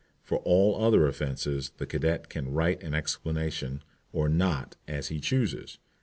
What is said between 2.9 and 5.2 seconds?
explanation or not as he